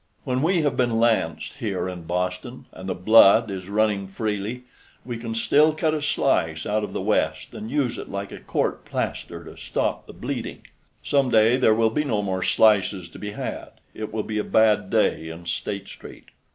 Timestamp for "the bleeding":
10.07-10.65